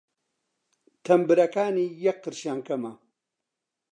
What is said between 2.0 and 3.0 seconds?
یەک قرشیان کەمە!